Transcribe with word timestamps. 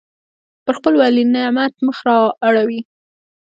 پر 0.63 0.73
خپل 0.77 0.93
ولینعمت 1.01 1.73
مخ 1.85 1.97
را 2.07 2.17
اړوي. 2.47 2.81